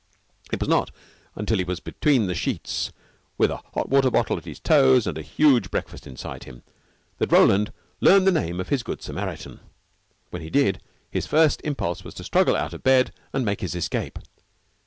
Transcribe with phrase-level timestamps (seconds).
[0.51, 0.89] It was not
[1.45, 2.91] till he was between the sheets
[3.37, 6.63] with a hot water bottle at his toes and a huge breakfast inside him
[7.19, 9.59] that Roland learned the name of his good Samaritan.
[10.31, 13.75] When he did, his first impulse was to struggle out of bed and make his
[13.75, 14.17] escape.